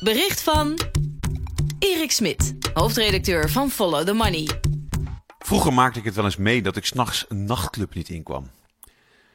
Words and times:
Bericht 0.00 0.40
van 0.40 0.78
Erik 1.78 2.10
Smit, 2.10 2.54
hoofdredacteur 2.74 3.50
van 3.50 3.70
Follow 3.70 4.06
the 4.06 4.12
Money. 4.12 4.48
Vroeger 5.38 5.72
maakte 5.72 5.98
ik 5.98 6.04
het 6.04 6.14
wel 6.14 6.24
eens 6.24 6.36
mee 6.36 6.62
dat 6.62 6.76
ik 6.76 6.84
s'nachts 6.84 7.24
een 7.28 7.44
nachtclub 7.44 7.94
niet 7.94 8.08
inkwam. 8.08 8.50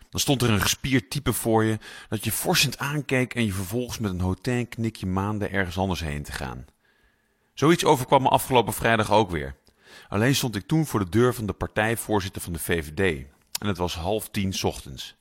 Dan 0.10 0.20
stond 0.20 0.42
er 0.42 0.50
een 0.50 0.62
gespierd 0.62 1.10
type 1.10 1.34
voor 1.34 1.64
je 1.64 1.78
dat 2.10 2.24
je 2.24 2.32
forsend 2.32 2.78
aankeek 2.78 3.34
en 3.34 3.46
je 3.46 3.54
vervolgens 3.54 3.98
met 3.98 4.12
een 4.12 4.20
hotel 4.20 4.66
knikje 4.68 5.06
maande 5.06 5.48
ergens 5.48 5.78
anders 5.78 6.00
heen 6.00 6.24
te 6.24 6.32
gaan. 6.32 6.66
Zoiets 7.54 7.86
overkwam 7.86 8.22
me 8.22 8.30
afgelopen 8.30 8.74
vrijdag 8.74 9.12
ook 9.12 9.32
weer. 9.32 9.56
Alleen 10.10 10.36
stond 10.36 10.56
ik 10.56 10.68
toen 10.68 10.86
voor 10.86 11.00
de 11.00 11.10
deur 11.10 11.34
van 11.34 11.46
de 11.46 11.54
partijvoorzitter 11.54 12.42
van 12.42 12.54
de 12.54 12.60
VVD 12.60 13.26
en 13.60 13.68
het 13.68 13.78
was 13.78 13.96
half 13.96 14.30
tien 14.30 14.64
ochtends. 14.64 15.16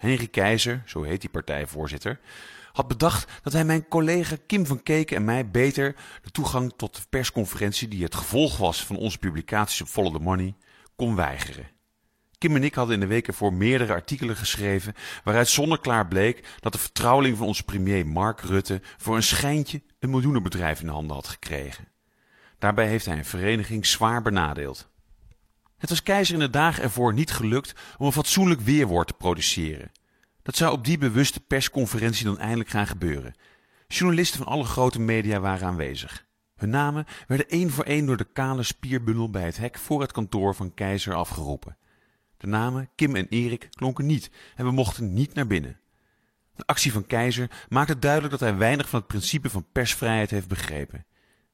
Henry 0.00 0.26
Keizer, 0.26 0.82
zo 0.86 1.02
heet 1.02 1.20
die 1.20 1.30
partijvoorzitter, 1.30 2.20
had 2.72 2.88
bedacht 2.88 3.32
dat 3.42 3.52
hij 3.52 3.64
mijn 3.64 3.88
collega 3.88 4.36
Kim 4.46 4.66
van 4.66 4.82
Keken 4.82 5.16
en 5.16 5.24
mij 5.24 5.50
beter 5.50 5.94
de 6.22 6.30
toegang 6.30 6.72
tot 6.76 6.96
de 6.96 7.02
persconferentie, 7.10 7.88
die 7.88 8.02
het 8.02 8.14
gevolg 8.14 8.56
was 8.56 8.84
van 8.84 8.96
onze 8.96 9.18
publicaties 9.18 9.80
op 9.80 9.88
Follow 9.88 10.14
the 10.16 10.22
Money, 10.22 10.54
kon 10.96 11.14
weigeren. 11.14 11.70
Kim 12.38 12.56
en 12.56 12.64
ik 12.64 12.74
hadden 12.74 12.94
in 12.94 13.00
de 13.00 13.06
weken 13.06 13.34
voor 13.34 13.52
meerdere 13.52 13.92
artikelen 13.92 14.36
geschreven 14.36 14.94
waaruit 15.24 15.48
zonneklaar 15.48 16.08
bleek 16.08 16.46
dat 16.60 16.72
de 16.72 16.78
vertrouweling 16.78 17.36
van 17.36 17.46
onze 17.46 17.64
premier 17.64 18.06
Mark 18.06 18.40
Rutte 18.40 18.80
voor 18.96 19.16
een 19.16 19.22
schijntje 19.22 19.82
een 19.98 20.10
miljoenenbedrijf 20.10 20.80
in 20.80 20.86
de 20.86 20.92
handen 20.92 21.16
had 21.16 21.28
gekregen. 21.28 21.88
Daarbij 22.58 22.86
heeft 22.86 23.06
hij 23.06 23.18
een 23.18 23.24
vereniging 23.24 23.86
zwaar 23.86 24.22
benadeeld. 24.22 24.90
Het 25.80 25.90
was 25.90 26.02
Keizer 26.02 26.34
in 26.34 26.40
de 26.40 26.50
dagen 26.50 26.82
ervoor 26.82 27.14
niet 27.14 27.30
gelukt 27.30 27.72
om 27.98 28.06
een 28.06 28.12
fatsoenlijk 28.12 28.60
weerwoord 28.60 29.06
te 29.06 29.12
produceren. 29.12 29.90
Dat 30.50 30.58
zou 30.58 30.72
op 30.72 30.84
die 30.84 30.98
bewuste 30.98 31.40
persconferentie 31.40 32.24
dan 32.24 32.38
eindelijk 32.38 32.68
gaan 32.68 32.86
gebeuren. 32.86 33.34
Journalisten 33.88 34.38
van 34.38 34.52
alle 34.52 34.64
grote 34.64 35.00
media 35.00 35.40
waren 35.40 35.66
aanwezig. 35.66 36.26
Hun 36.56 36.70
namen 36.70 37.06
werden 37.26 37.48
één 37.48 37.70
voor 37.70 37.84
één 37.84 38.06
door 38.06 38.16
de 38.16 38.32
kale 38.32 38.62
spierbundel 38.62 39.30
bij 39.30 39.44
het 39.44 39.56
hek 39.56 39.78
voor 39.78 40.00
het 40.00 40.12
kantoor 40.12 40.54
van 40.54 40.74
Keizer 40.74 41.14
afgeroepen. 41.14 41.76
De 42.36 42.46
namen 42.46 42.90
Kim 42.94 43.16
en 43.16 43.26
Erik 43.28 43.68
klonken 43.70 44.06
niet 44.06 44.30
en 44.56 44.64
we 44.64 44.70
mochten 44.70 45.12
niet 45.12 45.34
naar 45.34 45.46
binnen. 45.46 45.80
De 46.56 46.66
actie 46.66 46.92
van 46.92 47.06
Keizer 47.06 47.50
maakte 47.68 47.98
duidelijk 47.98 48.30
dat 48.30 48.40
hij 48.40 48.56
weinig 48.56 48.88
van 48.88 48.98
het 48.98 49.08
principe 49.08 49.50
van 49.50 49.66
persvrijheid 49.72 50.30
heeft 50.30 50.48
begrepen. 50.48 51.06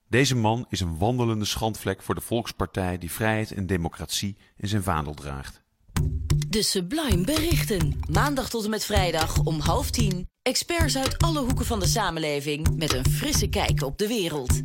Deze 0.08 0.36
man 0.36 0.66
is 0.68 0.80
een 0.80 0.98
wandelende 0.98 1.44
schandvlek 1.44 2.02
voor 2.02 2.14
de 2.14 2.20
Volkspartij 2.20 2.98
die 2.98 3.12
vrijheid 3.12 3.50
en 3.50 3.66
democratie 3.66 4.36
in 4.56 4.68
zijn 4.68 4.82
vaandel 4.82 5.14
draagt. 5.14 5.64
De 6.48 6.62
Sublime 6.62 7.24
Berichten. 7.24 8.00
Maandag 8.10 8.50
tot 8.50 8.64
en 8.64 8.70
met 8.70 8.84
vrijdag 8.84 9.40
om 9.44 9.60
half 9.60 9.90
tien. 9.90 10.28
Experts 10.42 10.96
uit 10.96 11.18
alle 11.18 11.38
hoeken 11.38 11.66
van 11.66 11.80
de 11.80 11.86
samenleving 11.86 12.76
met 12.76 12.92
een 12.92 13.10
frisse 13.10 13.48
kijk 13.48 13.82
op 13.82 13.98
de 13.98 14.06
wereld. 14.06 14.62